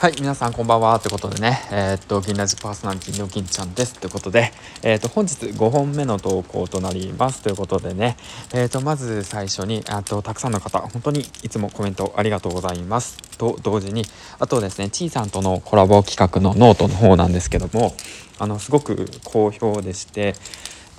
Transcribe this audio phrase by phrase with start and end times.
[0.00, 4.52] はい、皆さんこんばんはということでね、えー、っと、銀ラジパーソナリティの銀ちゃんですということで、
[4.84, 8.16] えー、っと、本日5本目の投稿となりますということでね、
[8.54, 14.04] えー、っと、まず最初に、あと、たくさんの方、本当にいつもコメントありがとうございますと同時に、
[14.38, 17.96] あとですね、ちいさんとのコラボ企画のノートの方なんですけども、
[18.38, 20.36] あの、すごく好評でして、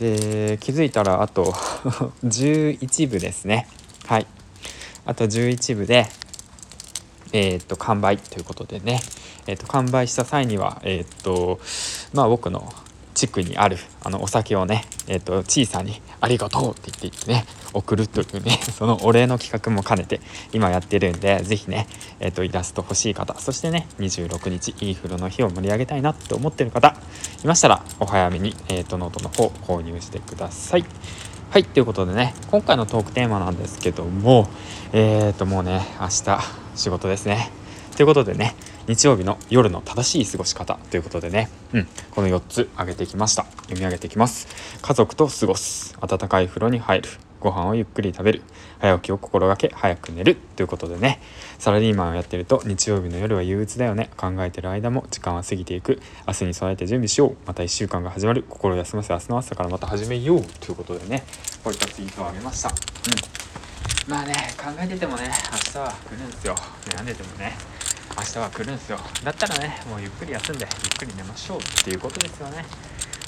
[0.02, 1.54] で、気づいたらあと
[2.26, 3.70] 11部ですね。
[4.08, 4.28] はい。
[5.06, 6.10] あと11部で、
[7.32, 9.00] えー、っと完売ということでね、
[9.48, 11.60] えー、っと完売した際には、えー、っと
[12.14, 12.72] まあ、僕の
[13.20, 20.22] 地区にあるあのお酒をね、えー、と小さに「ありがとう」って言ってね送るというね そのお礼の企画も兼ねて
[20.54, 21.86] 今やってるんで是非ね、
[22.22, 26.96] えー、とイラスト欲しい方そしてね26日いい風呂の日を盛り上げたいなって思ってる方
[27.44, 30.86] いましたらお早めに、えー、とノートの方購入してください。
[31.50, 34.48] はいということでね今回のトークテーマなんですけども
[34.94, 36.40] えっ、ー、ともうね明日
[36.76, 37.52] 仕事ですね
[37.98, 38.56] ということでね
[38.90, 43.44] 日曜日の夜の正しい過ごし方ということでね、うん、この4つ挙げてきました。
[43.44, 44.48] 読み上げていきます。
[44.82, 47.10] 家族と過ごす温かい風呂に入る。
[47.40, 48.42] ご飯をゆっくり食べる。
[48.80, 51.22] 早起きを心がけ早く寝るということでね。
[51.60, 54.10] サラリーマンをやってると日曜日の夜は憂鬱だよね。
[54.18, 56.02] 考えてる間も時間は過ぎていく。
[56.28, 57.38] 明日に備えて準備しよう。
[57.46, 58.44] また1週間が始まる。
[58.50, 61.24] 心休ませ明日の朝からまた始めようということでね。
[61.64, 62.70] こういったツイートをあげました。
[62.70, 64.12] うん。
[64.12, 66.56] まあね考えててもね明日は来るんですよ。
[66.88, 67.54] 悩んでてもね。
[68.18, 69.00] 明日は来るんですよ。
[69.24, 72.66] だったらねもうゆっくり休んでゆっくり寝ましょうっていうことですよね。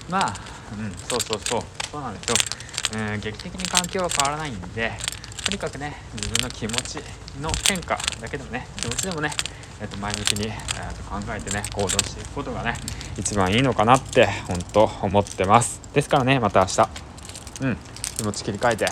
[0.09, 0.33] まあ
[0.77, 1.61] うんそうそうそう。
[1.91, 2.35] そうなんですよ。
[3.13, 4.91] うん劇的に環境は変わらないんで
[5.45, 6.99] とにかくね自分の気持ち
[7.41, 9.31] の変化だけでもね気持ちでもね
[9.79, 12.73] えっと前向きに、えー、と考えてね行動していくことがね
[13.17, 15.81] 一番いいのかなって本当思ってます。
[15.93, 16.89] ですからねまた明日
[17.61, 17.77] うん
[18.17, 18.85] 気持ち切り替えて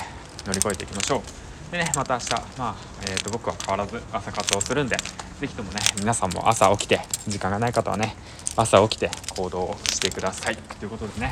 [0.45, 1.71] 乗り越えていきましょう。
[1.71, 4.97] でねまた明日まあ、えー、と僕は変わらず朝活をするんで
[5.39, 8.15] 是非ともね皆さんも朝起きて時間がない方はね
[8.57, 10.57] 朝起きて行動してください。
[10.57, 11.31] ということでね。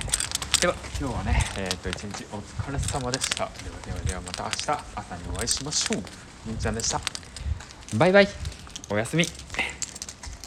[0.62, 3.36] では今日はね、えー、と一日お疲れ様でした。
[3.38, 3.50] では
[3.86, 6.04] ではではまた明日朝にお会いしましょう。
[6.46, 7.02] みんちゃんでした。
[7.98, 8.28] バイバイ。
[8.90, 9.47] おやすみ。